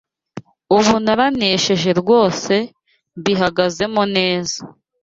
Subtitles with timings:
[0.75, 2.53] Ubu naranesheje rwose
[3.19, 4.57] mbihagazemo neza